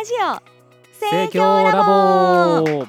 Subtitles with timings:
[0.00, 0.18] ラジオ。
[0.98, 2.86] 盛況ラボ。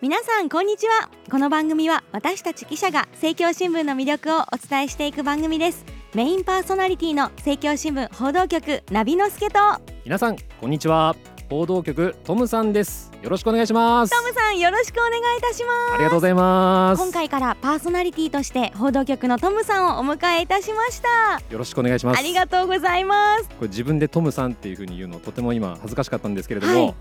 [0.00, 1.10] 皆さんこんにちは。
[1.30, 5.84] この番組は私たち記者が政教新聞の魅力をお伝えしていく番組です。
[6.14, 9.58] メインパーソナリティの政教新聞報道局ナビのすけと。
[10.06, 11.14] 皆さんこんにちは
[11.54, 13.12] 報道局トムさんです。
[13.22, 14.10] よろしくお願いします。
[14.10, 15.94] トムさんよろしくお願いいたします。
[15.94, 17.00] ありがとうございます。
[17.00, 21.40] 今回からパーソナリティとして報道局のトムさんをお迎えいたしました。
[21.48, 22.18] よろしくお願いします。
[22.18, 23.48] ありがとうございます。
[23.50, 26.94] これ自分でトムさんっていう風に言うのとても今恥ずかしかったんですけれども、はい。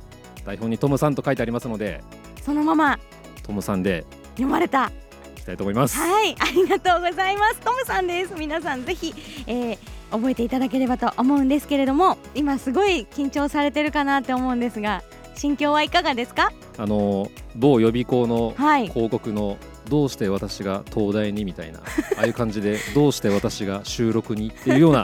[0.45, 2.04] 台本にトムさんと書いてありますので
[2.44, 3.00] そのまま
[3.42, 4.92] トムさんで読まれた。
[5.36, 7.59] いきたいと思います、はいありがとうございます。
[7.62, 8.36] トムさんです。
[8.36, 9.16] 皆さんぜひ、
[9.48, 15.03] えー覚えていただければと思うんですけれども今すごい緊張されてるかなって思うんですが
[15.36, 16.52] 心境はいかがですか？
[16.77, 18.88] あの某予備校のはい。
[18.89, 19.58] 広告の
[19.89, 21.80] どうして私が東大にみたいな
[22.17, 25.03] ああいう感じでどうして私が収録にっていうような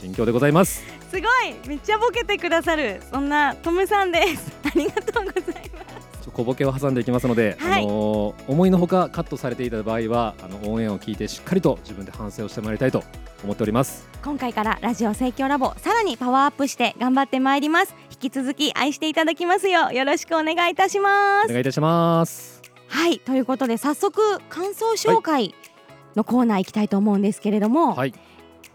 [0.00, 0.82] 心境でございます。
[1.10, 1.54] すごい！
[1.68, 4.50] めっちゃボケてくださるそんなトムさんです。
[4.64, 5.69] ありがとうございます
[6.30, 7.84] 小ボケを挟んでいきますので、はい。
[7.84, 13.02] あのー思いのほかカットされていた場合はあのオンエアを聞いてしっかりと自分で反省をしてまいりたいと
[13.44, 14.08] 思っております。
[14.22, 17.94] 今回からラジオ盛況ラボさらにパワーアップして頑張ってまいります。
[18.10, 21.46] 引き続き愛していただきますよよろしくお願いいたします。
[21.46, 22.60] お願いいたします。
[22.88, 25.54] はいということで早速感想紹介
[26.16, 28.14] のコーナー行きたいと思うんですけれども、はい。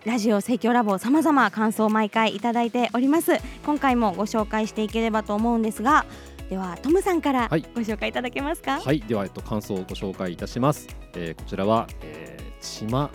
[0.05, 3.33] ラジオ盛況ラボさまざま感想を毎回いただいております。
[3.65, 6.05] 今回もご紹介していければと思うんですが
[6.49, 7.65] ではトムさんからはい。
[7.73, 8.99] ご紹介いただけますか、はい。
[9.01, 13.09] ではえっと感想をご紹介いたします、えーこちらは、えー、ちま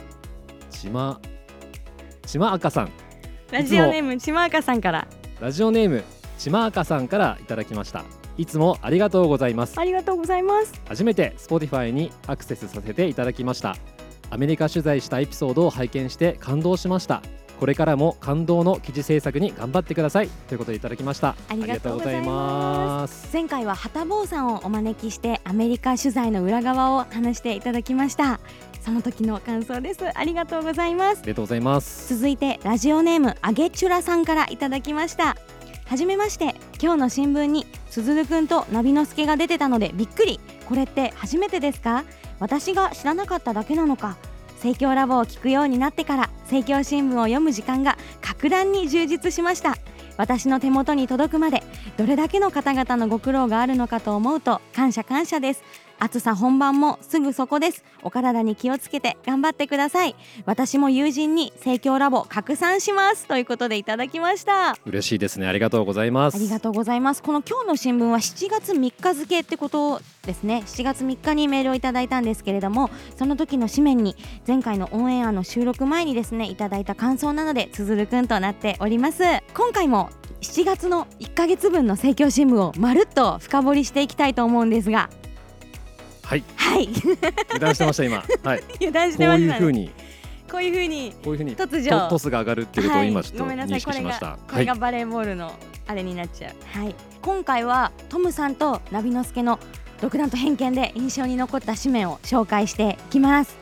[0.70, 1.20] ちま
[2.26, 2.90] ちまあかさん。
[3.50, 5.08] ラジオネームちまあかさんから。
[5.40, 6.04] ラジオネーム
[6.38, 8.04] ちまあかさんからいただきました。
[8.36, 9.78] いつもありがとうございます。
[9.78, 10.80] ありがとうございます。
[10.88, 13.76] 初めて Spotify にアクセスさせていただきました。
[14.30, 17.20] アメリカ取材したエピソードを拝見して感動しました
[17.60, 20.28] これからも感動の記事制作に頑張ってください。
[20.48, 21.36] ということでいただきました。
[21.48, 23.28] ありがとうございます。
[23.28, 23.28] す。
[23.34, 28.40] 前回は旗坊さんをお招きしてアメリカ取材の裏側を話していただきました。
[28.80, 30.00] その時の感想です。
[30.18, 31.18] ありがとうございます。
[31.18, 32.14] ありがとうございます。
[32.16, 35.36] 続いてラジオネームあげちゅらさんからいただきました。
[35.84, 36.54] はじめまして。
[36.82, 40.40] 今日の新聞にすずるくんとナビのすけが出てたのでびっくり。
[40.66, 42.04] これって初めてですか？
[42.38, 44.16] 私が知らなかっただけなのか
[44.60, 49.76] 盛況ラボを聞くようになってから盛況新聞を読む時間が格段に充実しました。
[50.18, 51.62] 私の手元に届くまで
[51.96, 55.62] どれだけの方々のご苦労があるのかと思うと感謝感謝です。
[56.00, 57.84] 暑さ本番もすぐそこです。
[58.02, 60.16] お体に気をつけて頑張ってください。
[60.46, 64.76] 私も友人に盛況ラボ拡散しますということでいただきました。
[64.86, 65.46] 嬉しいですね。
[65.46, 66.36] ありがとうございます。
[66.36, 67.22] ありがとうございます。
[67.22, 70.62] この今日の新聞は7月3日付ってことですね。
[70.66, 79.22] 7月3日にメールをいただいたんですけれどもその時の紙面に前回のオンエアの収録前にですねいただいた感想なのでつづるくんとなっております。
[79.54, 80.08] 今回も
[80.40, 85.10] 7月の1ヶ月分の盛況新聞をまるっと深掘りしていきたいと思うんですが
[86.30, 86.44] はい。
[86.54, 86.88] はい。
[87.48, 88.24] 油断してました今。
[88.44, 88.62] はい。
[88.78, 89.44] 油断しこうてましたね。
[89.44, 89.90] いう風に。
[90.48, 91.90] こういう風にこういう風に突如。
[91.90, 93.50] トトスが上がるっていうことを今ちょっと認い。
[93.50, 94.38] これが識しました。
[94.48, 95.52] これがバレーボールの
[95.88, 99.58] あれになっちゃう、はい、今回はトムさんとナビノスケの
[100.00, 103.56] 独断と偏見で印象に残った紙面を紹介していきます。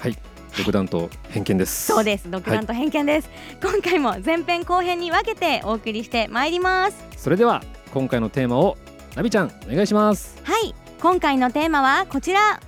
[0.59, 1.87] 独断と偏見です。
[1.87, 2.31] そうです。
[2.31, 3.31] 独断と偏見です、
[3.63, 7.03] 今回も前編後編に分けてお送りしてまいります。
[7.17, 7.63] それでは
[7.95, 8.77] 今回のテーマを
[9.17, 10.39] ナビちゃんお願いします。
[10.45, 12.61] はい今回のテーマはこちら。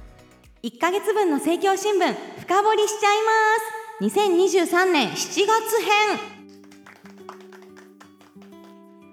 [0.62, 3.16] 1ヶ月分の盛況新聞深掘りしちゃい
[4.06, 4.20] ます。
[4.20, 5.46] 2023年7月
[5.82, 6.18] 編。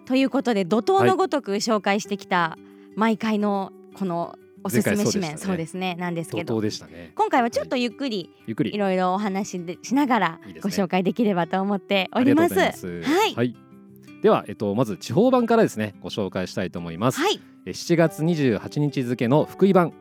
[0.06, 2.60] ということで怒涛のごとく紹介してきた
[2.96, 5.40] 毎回のこのおすすめ紙面。
[5.40, 5.96] そうですね。
[5.96, 6.60] なんです怒けど。
[6.60, 7.12] 涛でしたね。
[7.16, 8.76] 今回はちょっとゆっくりゆっくり。
[8.76, 13.56] いろいろお話でしながらご紹介できればと思っておありますはいはい、
[14.22, 15.96] では、えっと、まず地方版からですね。
[16.02, 19.94] ご紹介したいと思います、はいえ7月28日付の福井版。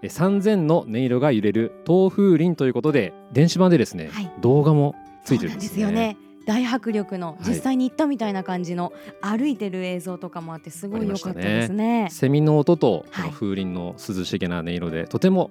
[0.00, 4.30] え3000の音色が揺れる東風林ということで電子版でですね、はい。
[4.40, 4.94] 動画も
[5.24, 5.62] ついてるんでね。
[5.62, 6.16] ですすよね。
[6.46, 7.48] 大迫力のはい。
[7.48, 12.08] 実際に行ったみたいな感じの歩いてる映像とかもあってすごい良かったですね。
[12.10, 15.50] セミの音と風鈴の涼しげな音色で、とても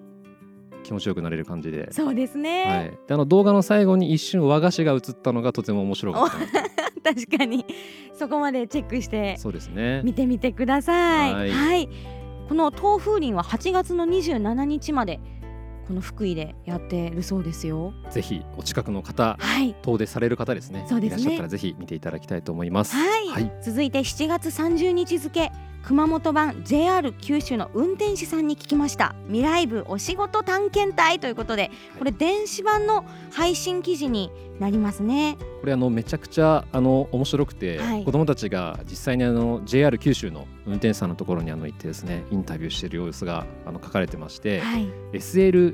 [0.84, 1.92] 気持ちよくなれる感じで。
[1.92, 7.66] そうですはい、あの動画の最後に一瞬和菓子が映ったのがとても面白かった 確かに。
[8.14, 10.02] そこまでチェックしてそうですね。
[10.04, 11.34] 見てみてください。
[11.34, 11.84] ははい。
[11.84, 11.90] い、
[12.50, 15.20] この東風林は8月の27日まで
[15.88, 17.94] この福井でやってるそうですよ。
[18.10, 19.76] ぜひお近くの方はい。
[19.82, 20.86] 遠出される方ですね。
[20.88, 21.22] そうですね。
[21.22, 22.96] いらっしゃったらぜひ見ていただきたいと思います。
[22.96, 23.52] はい、はい。
[23.62, 25.52] 続いて7月30日付
[25.88, 29.16] 熊本版 JR 九州の運転士さんに聞きました。
[29.28, 34.30] 未来部お仕事探検隊ということでこれ電子版の配信記事に
[34.60, 35.38] なりますね。
[35.62, 38.04] これあのめちゃくちゃあの面白くて、はい。
[38.04, 44.90] 子どもたちが実際にあの JR 九州の運転手さんのところにあの行ってですねインタビューしている様子があの書かれてまして、はい。
[45.14, 45.74] SL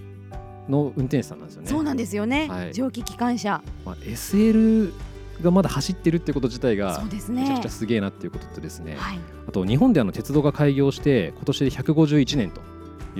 [0.70, 1.70] の運転手さんなんですよね。
[1.70, 2.74] そうなんですよね、はい。
[2.74, 3.64] 蒸気機関車。
[3.84, 4.94] まあ、SL
[5.42, 9.20] がまだ走ってるってこと自体がめちゃくちゃすげえなっていうこととですね、はい。
[9.48, 12.62] あと日本であの鉄道が開業して今年で151年と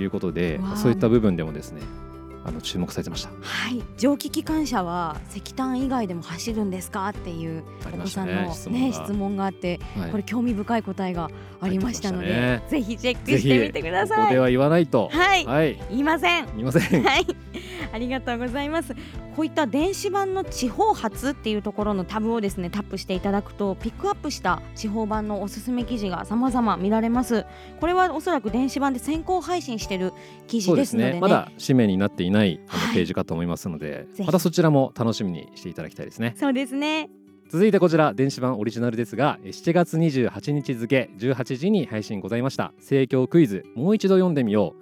[0.00, 1.80] いうことでそういった部分でもですね
[2.44, 3.30] あの注目されてました。
[3.40, 7.08] はい、蒸気機関車は石炭以外でも走るんですか？
[7.08, 7.64] っていう
[7.94, 11.30] お子さんの質問がね質問があって、はいこれ興味深い答えが
[11.60, 14.26] ありましたのでぜひチェックしてみてくだこさい。
[14.28, 15.08] こでは言わないと。
[15.10, 16.46] はい、はい、言いません。
[16.46, 17.02] すみません。
[17.02, 17.26] はい、
[17.92, 18.94] ありがとうございます。
[19.34, 27.44] こういった電子版の地方発っていうところのタブをですねタップしていただくとピックアップした地方版のおすすめ記事が様々見られます。
[27.80, 30.12] これはおそらく電子版で先行配信している
[30.46, 31.14] 記事ですのでね。
[31.14, 31.20] ね。
[31.20, 36.34] まだ紙面になっていないあはいのページかと思いますので、ぜひまたそちらも楽しみにしていただきたいですね。
[36.36, 37.08] そうですね。
[37.50, 44.74] 続いてこちら電子版オリジナルですが、え7月28日付18時に配信ございました盛況クイズもう一度読んでみよ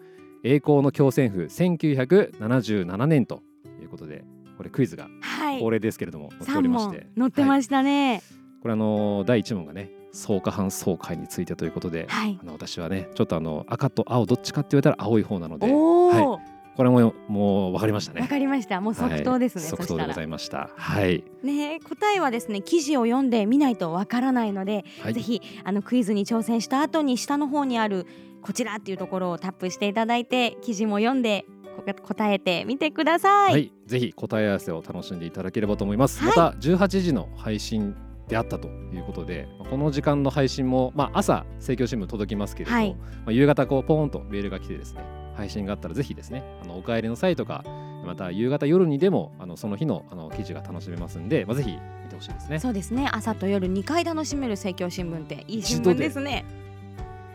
[0.42, 3.42] う栄光の強戦譜1977年と
[3.80, 4.24] いうことで、
[4.56, 5.60] これクイズがはい。
[5.60, 8.22] 恒例ですけれども、載っておりまして、載ってまはいしたね。
[8.62, 12.38] これあの第1問がね総下半総会についてということで、はい。
[12.40, 18.22] あの私はねちょっとあの赤と青どっちかって言われたら青い方なので、はいこれももう分かりましたね。
[18.22, 18.80] わかりました。
[18.80, 19.62] もう即答ですね。
[19.62, 20.70] はい即答でございました。
[20.74, 21.24] はい。
[21.42, 28.06] ね答えはですね記事を読んでみないとわからないので、はいぜひあのクイズに挑戦した後に下の方にある
[28.40, 31.44] こちらっていうところをタップしていただいて記事も読んで
[31.76, 33.52] こ答えてみてください。
[33.52, 36.20] はい、ぜひ答え合わせを楽しんでいただければと思います。
[36.20, 37.94] はいまた18時の配信
[38.28, 45.00] であったということで、この時間の配信もまあ朝政教新聞届きますけれども、はいまあ夕方こうポーンとメールが来てですね、
[45.42, 47.64] 配信があったらぜひですね、あのお帰りの際とか
[48.06, 52.60] また夕方夜にでもあのその日のあの記事が楽しめますんで、まあぜひ見てほしいですね。
[52.60, 56.44] そうですね朝と夜2回楽しめる政教新聞っていい新聞ですね。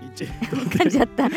[0.02, 1.28] 一噛ん じゃった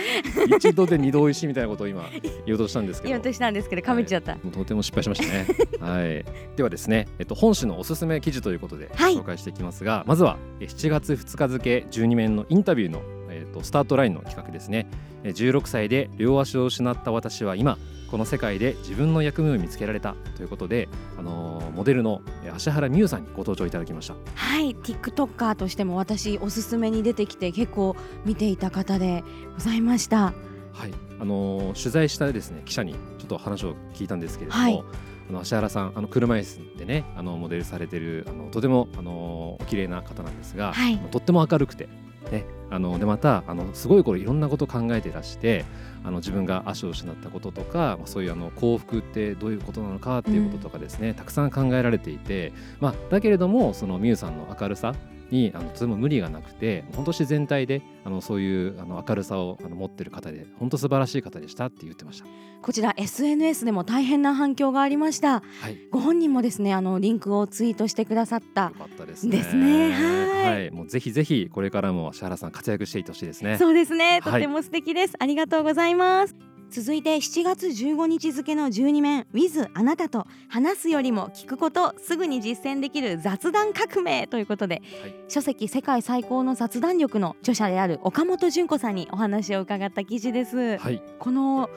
[0.56, 2.08] 一度で二度おいしいみたいなことを今
[2.46, 4.36] 言おうとしたんですけど言おうとしたんですけど噛めちゃった。
[4.36, 5.46] もうとても失敗しましたね。
[5.80, 6.24] はい。
[6.56, 13.02] ではですね、えっと本誌のおすすめ記事ということではい紹介していきますが、まずはえ7月2日付12面のインタビューの
[13.50, 14.86] とスタートラインの企画ですね。
[15.22, 17.78] え16歳で両足を失った私は今
[18.10, 24.14] この世界で自分の役目を見つけられたということで、あのーモデルのえ芦原美優さんにご登場いただきました。
[24.34, 29.22] はい TikToker としても私おすすめに出てきて結構見ていた方で
[29.54, 30.32] ございました。
[30.72, 34.84] はい、あのー取材したですね記者にちょっと話を聞いたんですけれども、はい
[35.30, 41.88] あの芦原さんあの車椅子でねあのモデルされてるあのとてもあのお綺麗な方なんですが、はいとっても明るくて
[42.32, 45.64] ねあのでまたあのすごいこれいろんなことを考えていらして
[46.04, 54.94] あの自分が足を失ったこととか、まあ、そういうあの幸福ってどういうことなのかっていうこととかですね、たくさん考えられていて、まあ、だけれどもそのミュウさんの明るさ
[55.30, 62.26] にあのとても無理がなくて本当自然体であのそういうあの明るさをあの持ってる方で本当素晴らしい方でしたって言ってました。
[62.62, 65.40] こちら SNS でも大変な反響がありました。
[65.60, 68.70] はいご本人もですねあのリンクをツイートしてくださったよ。
[68.70, 69.38] かったですね。
[69.38, 73.58] ねはいはい、もうぜひぜひこれからも芦原さん活躍していってほしいですね。
[73.58, 85.14] そうですねとはいても素敵です、ありがとうございます続いて7月15日付の12面 With あなたと話すよりも聞くことすぐに実践できる雑談革命ということで、はい。
[85.28, 91.68] 書籍世界最高の雑談力の著者である岡本純子さんにお話を伺った記事です、はい、この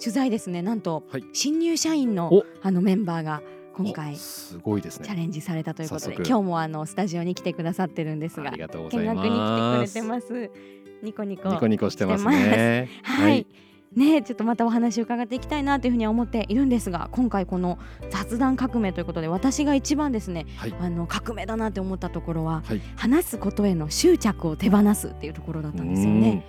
[0.00, 1.24] 取材ですねなんと、はい。
[1.34, 2.44] 新入社員のお。
[2.62, 3.42] あのメンバーが
[3.74, 5.06] 今回おすごいですね。
[5.06, 8.72] チャレンジされたということで今日もあのスタジオに来てくださってるんですが見学。
[8.72, 10.50] に来てくれてます。
[11.02, 12.88] ニコニコニコニコしてますね。
[13.04, 13.46] はい、
[13.94, 17.78] ねちょっとまたお話を伺っていきたいなというふうには思っているんですが今回この
[18.10, 26.44] 雑談革命ということで私が一番ですねはい、あの革命だなって思ったところははい、話すことへの執着を手放すっていうところだったんですよね。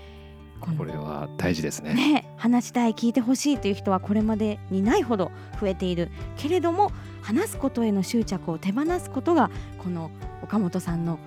[0.59, 1.93] これは大事ですね。
[1.93, 6.91] ね、話したい聞いてほしいという人はこれまでにないほど増えているけれども
[7.21, 10.11] 話すことへの執着を手放すことがこの
[10.43, 11.19] 岡本さんの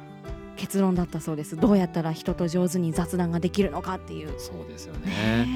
[0.63, 1.57] 結論だったそうです。
[1.57, 4.33] どうやったら人と上手に雑談ができるのかっていう。
[4.39, 5.07] そうですよね。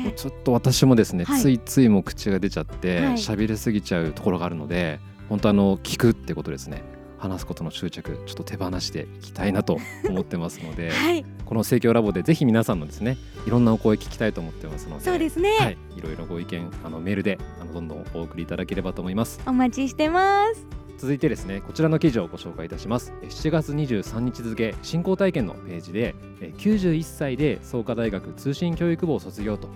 [0.05, 0.13] ね。
[0.17, 1.41] ちょっと私もですね、はい。
[1.41, 3.13] ついついもう口が出ちゃってはい。
[3.13, 4.99] 喋、りすぎちゃうところがあるので、
[5.29, 6.83] 本当あの聞くってことですね。
[7.19, 11.25] 話すことの執着ちょっと手放していきたいなと思ってますので、 はい。
[11.45, 19.41] この盛況ラボでぜひ皆さんのですねいろんなお声聞きたいと思ってますのでそうですね、はい、いろいろご意見あのメールであのどんどんお送りいただければと思います。
[19.47, 23.13] お待ちしてます続いてですねこちらの記事をご紹介いたします。
[23.23, 29.69] 7月23日付進行体験のページで91歳で創価大学通信教育部を卒業と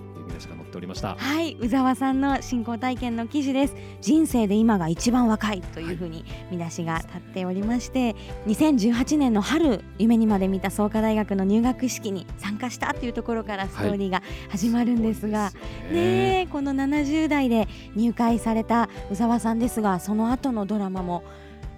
[0.70, 1.16] っておりました。
[1.16, 1.56] はい。
[1.60, 3.74] 宇沢さんの進行体験の記事です。
[4.00, 16.40] 人生で今が一番若いというふうに見出しが立っておりまして、2018年の春夢にまで見た創価大学の入学式に参加したっていうところからストーリーが始まるんですが、すごいね。
[16.40, 21.22] えこの70代で入会された宇沢さんですがその後のドラマも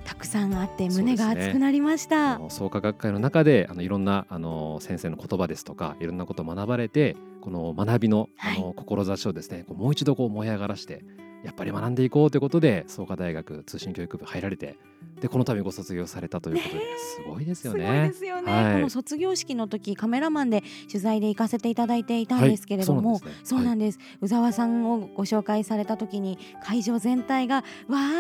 [0.05, 2.37] たくさんあって胸が熱くなりました。
[2.37, 11.05] あの創価学会の中であのいろんなあの先生の言葉ですとかいろんなことを学ばれてこの学びのあの志をですねこうもう一度こう燃え上がらして
[11.45, 14.79] やっぱり学んでいこうということで創価大学通信教育部入られて
[15.21, 18.15] でこの度ご卒業されたということで、ねすごいですよすごいねで。
[18.15, 18.75] すよね、はい。
[18.75, 23.23] この卒業式の時カメラマンで取材で行かせていただいていたんですけれども、はい。
[23.45, 27.63] そうなんです、宇沢さんをご紹介された時に会場全体がわ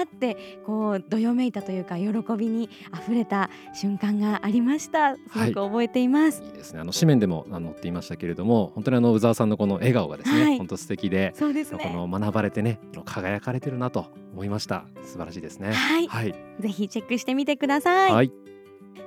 [0.02, 5.16] ーってこうどよめいたというか喜びに溢れた瞬間がありました。
[5.16, 6.80] すごく覚えています、いいですね。
[6.80, 10.58] あの紙面でもあの載っていましたけれども、本当にあの宇沢さんのこの笑顔がですね、はい。
[10.58, 14.84] 本当素敵で、そうですこねの学ばれてね、輝かれてるなと思いました。
[15.04, 15.72] 素晴らしいですね。
[15.72, 16.06] はい。
[16.08, 16.34] はい。
[16.60, 18.32] ぜひチェックしてみてください、はい。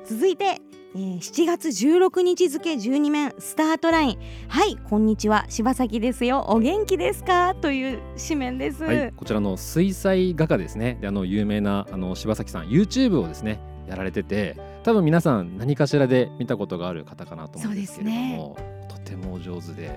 [0.06, 0.62] 続いて、
[0.96, 4.18] えー7月16日付12面スタートライン。
[4.48, 5.46] はいこんにちは。
[5.50, 6.46] 柴崎ですよ。
[6.48, 7.54] お元気ですか？
[7.56, 10.98] という紙面です、はい、こちらの水彩画家ですね。
[11.02, 19.90] で、あの有名なあの柴崎さん、YouTube をですね、やられてて、多分皆さん何かしらで見たことがある方かなと思うんですけれども、とてもお上手で、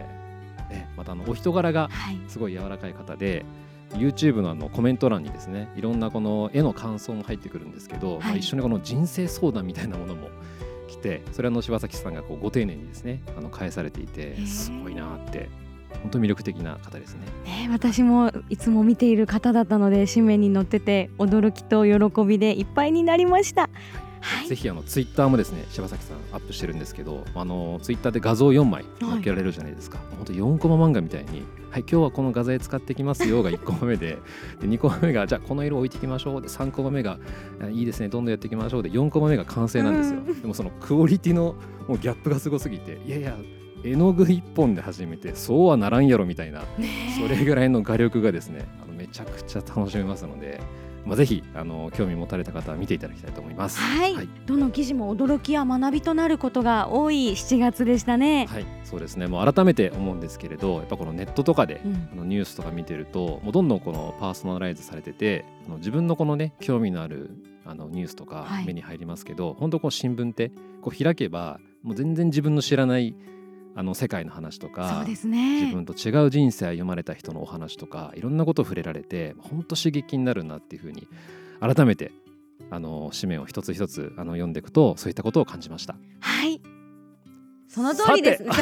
[0.71, 2.19] ね、またあのお人柄がはい。
[2.27, 3.45] すごい柔らかい方で
[3.95, 10.29] YouTube のあのコメント欄にですねいろんなこの絵の感想も入ってくるんですけど、まあ、はい一緒にこの人生相談みたいなものも
[10.89, 15.49] 来てそれは柴崎さんがこうご丁寧にですねあの返されていてーすごいなって
[16.03, 17.27] 本当に魅力的な方ですね。
[17.45, 23.63] ね、私もいつも見ている方だったので紙面に載ってて驚きと喜びでいっぱいになりました。
[23.63, 23.71] はい、
[24.49, 34.19] ぜひあのツイッターもですね柴崎さんアップしてるんですけどあのツイッターで画像4枚載っけられるじゃないですか、本当4コマ漫画みたいに「はい今日はこの画材使ってきますよ」が 1コマ目で
[34.61, 37.19] で2コマ目が「じゃあこの色置いていきましょう」で3コマ目が
[37.61, 40.41] あ「いいですねどんどんやっていきましょう」で4コマ目が完成なんですよ、うん。
[40.41, 41.55] でもそのクオリティの
[41.87, 43.37] もうギャップがすごすぎていやいや
[43.85, 50.61] 絵の具1本で始めてそうはならんやろみたいなねそれぐらいの画力がですねあのめちゃくちゃ楽しめますので、
[51.05, 53.79] まあ、ぜひあの興味持たれた方は見ていただきたいと思います。
[53.79, 58.47] はい、はいどの記事も驚きや学びとなることが多い7月でしたね。
[58.47, 59.27] はい、そうですね。
[59.27, 67.31] もう改めて思うんですけれど、やっぱこのネットとかで、うんあのニュースとか見てると、もうどんどんこのパーソナライズされてて、あの自分のこのね興味のある
[67.65, 70.51] あのニュースとかはい目に入りますけど、本当こう新聞って
[70.83, 73.15] こう開けばもう全然自分の知らない
[73.79, 75.05] あの世界の話とか。
[75.07, 75.73] です自ね。
[75.73, 81.07] 分と違う人生を歩まれた人のお話とかいろんなことを触れられて本当刺激になるなっていうふうに
[81.61, 82.11] 改めて
[82.71, 85.95] あの紙面を一つ一つあの読んでいくとそういったことを感じました。
[86.19, 86.61] はい。
[87.69, 88.45] その通りです。
[88.45, 88.51] さ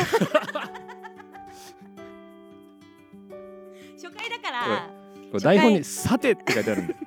[3.96, 4.95] 初回だから。
[5.40, 6.94] これ台本に「さて」って書いてあるんで。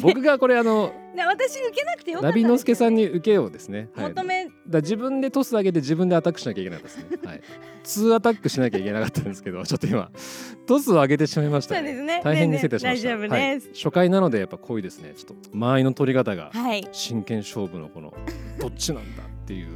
[0.00, 7.40] 僕がこれあのね私受けなくてよかったナビノスケさんにに受けようですね、はい、求め、ら自分でトス上げて自分でアタックしなきゃいけなかったですね、 はい、
[7.84, 10.10] 2アタックしなきゃいけなかったんですけどちょっと今。
[10.66, 11.80] トスを上げてしまいましたね。
[11.80, 12.20] そうですね。
[12.24, 13.66] 大変に失礼しました、全然大丈夫です。
[13.66, 15.12] はい、初回なのでやっぱこういうですね。
[15.14, 16.88] ちょっと間合いの取り方がはい。
[16.92, 18.14] 真剣勝負のこの
[18.58, 19.66] どっちなんだっていう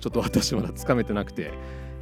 [0.00, 1.50] ちょっと私まだつかめてなくて、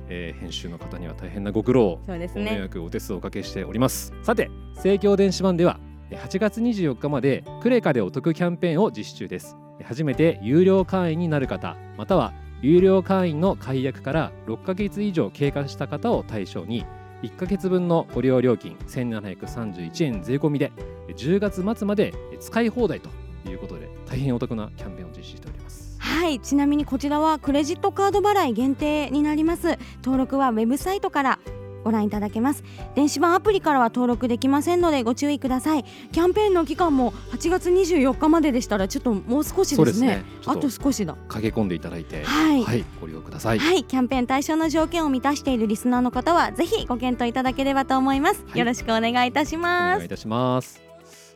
[0.08, 2.60] えー編集の方には大変なご苦労そうですご迷ね。
[2.62, 4.12] 惑お手数をおかけしております。
[4.22, 4.50] さて
[4.82, 5.78] 盛況電子版では
[6.10, 9.56] え8月24日までクレカでお得キャンペーンを実施中です。
[9.80, 12.32] え初めて有料会員になる方または
[12.62, 16.86] 有料会員の解約から6ヶ月以上経過した方を対象に
[17.22, 20.72] 1ヶ月分のご利用料金1731円税込みで
[21.08, 23.10] え10月末までえ使い放題と
[23.48, 25.83] いうことで大変お得なキャンペーンを実施しております
[26.14, 26.40] はい。
[26.40, 29.78] ちなみにこちらはクレジットカード払い限定になります。
[30.02, 31.38] 登録はウェブサイトから
[31.84, 32.64] ご覧いただけます。
[32.94, 35.84] 電子版アプリからは登録できませんのでご注意ください。
[36.12, 41.14] キャンペーンの期間も8月24日まででしたらちょっともう少しですすねちょあっとと少しだ。
[41.28, 42.64] 駆け込んでいただいてはい。
[42.64, 48.42] はい、ご利用くださいはい、キャンペーン対象の条件を満たしているリスナーの方はぜひご検討いただければと思います。
[48.48, 49.96] はいよろしくお願いいたしおます。
[49.96, 50.80] 願いいたします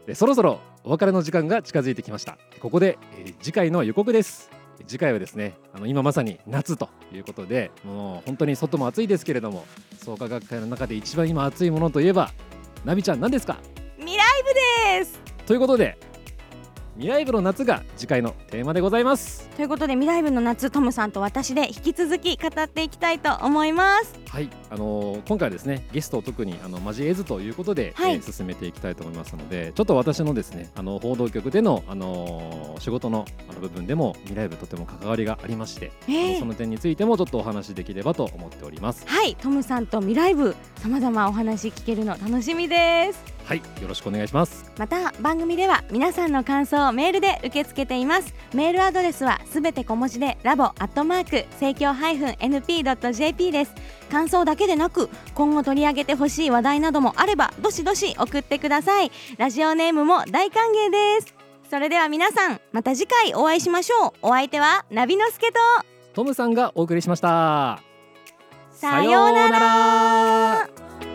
[0.06, 4.50] でそろそろお別れの時間が近づいてきましたここで、えー次回の予告です
[4.88, 9.66] 次回はですねあの今まさに夏ということでもう本当に外も暑いですけれども
[10.02, 12.30] 創価学会の中で一番今暑いものといえば
[12.84, 13.58] ナビちゃん何ですか？
[13.98, 15.20] ミライブです。
[15.46, 15.98] ということで
[16.98, 19.48] 未来部の夏が次回のテーマでございます。
[19.50, 24.18] ということで未来部の夏トムさんと私で引き続き語っていきたいと思います。
[24.28, 24.50] はい。
[24.68, 28.14] あのー今回はですねゲストを特にあの交えずということで、はい。
[28.14, 36.38] えー進めていきたいと思いますのでちょっと私のですねあの報道局での、あのー仕事のあの部分でも未来部とても関わりがありまして、えー。
[36.40, 39.04] その点についてもちょっとお話しできればと思っております。
[39.06, 39.36] はい。
[39.36, 44.70] トムさんと未来部さまざまお話聞けるの楽しみですはいよろしくお願いします。
[44.76, 48.34] また番組では皆さんの感想をメールで受け付けています。
[48.52, 53.72] メールアドレスはすべて小文字でラボアットマーク生協 -np.jp です。
[54.10, 59.10] 感想だけでなく今後取り上げてほしい話題などもあればどしどし送ってください。
[59.38, 61.34] ラジオネームも大歓迎です。
[61.70, 64.12] それでは皆さんまた次回お会いしましょう。
[64.20, 65.58] お相手はナビのすけと
[66.12, 67.80] トムさんがお送りしました。
[68.72, 69.58] さようなら。
[69.58, 71.07] さようなら